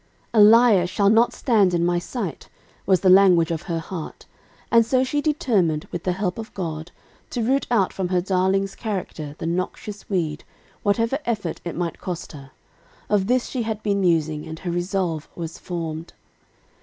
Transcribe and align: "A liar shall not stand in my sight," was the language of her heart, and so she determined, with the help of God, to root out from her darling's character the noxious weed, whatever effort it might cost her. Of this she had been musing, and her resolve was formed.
"A 0.33 0.41
liar 0.41 0.87
shall 0.87 1.11
not 1.11 1.31
stand 1.31 1.75
in 1.75 1.85
my 1.85 1.99
sight," 1.99 2.49
was 2.87 3.01
the 3.01 3.09
language 3.11 3.51
of 3.51 3.61
her 3.69 3.77
heart, 3.77 4.25
and 4.71 4.83
so 4.83 5.03
she 5.03 5.21
determined, 5.21 5.87
with 5.91 6.05
the 6.05 6.13
help 6.13 6.39
of 6.39 6.51
God, 6.55 6.91
to 7.29 7.43
root 7.43 7.67
out 7.69 7.93
from 7.93 8.07
her 8.07 8.19
darling's 8.19 8.73
character 8.73 9.35
the 9.37 9.45
noxious 9.45 10.09
weed, 10.09 10.43
whatever 10.81 11.19
effort 11.23 11.61
it 11.63 11.75
might 11.75 12.01
cost 12.01 12.31
her. 12.31 12.49
Of 13.09 13.27
this 13.27 13.45
she 13.45 13.61
had 13.61 13.83
been 13.83 14.01
musing, 14.01 14.47
and 14.47 14.57
her 14.57 14.71
resolve 14.71 15.29
was 15.35 15.59
formed. 15.59 16.13